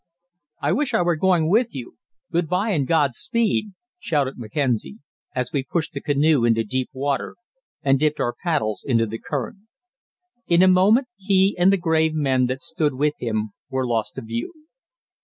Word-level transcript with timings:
"I 0.63 0.71
wish 0.71 0.95
I 0.95 1.03
were 1.03 1.15
going 1.15 1.47
with 1.47 1.75
you; 1.75 1.97
good 2.31 2.47
bye 2.49 2.71
and 2.71 2.87
Godspeed!" 2.87 3.73
shouted 3.99 4.33
Mackenzie, 4.35 4.97
as 5.35 5.51
we 5.53 5.63
pushed 5.63 5.93
the 5.93 6.01
canoe 6.01 6.43
into 6.43 6.63
deep 6.63 6.89
water 6.91 7.35
and 7.83 7.99
dipped 7.99 8.19
our 8.19 8.33
paddles 8.41 8.83
into 8.83 9.05
the 9.05 9.19
current. 9.19 9.59
In 10.47 10.63
a 10.63 10.67
moment 10.67 11.07
he 11.17 11.55
and 11.55 11.71
the 11.71 11.77
grave 11.77 12.15
men 12.15 12.47
that 12.47 12.63
stood 12.63 12.95
with 12.95 13.13
him 13.19 13.51
were 13.69 13.85
lost 13.85 14.15
to 14.15 14.23
view. 14.23 14.65